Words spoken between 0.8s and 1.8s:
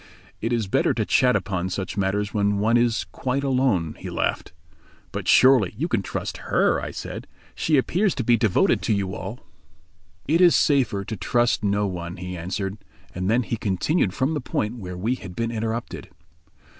to chat upon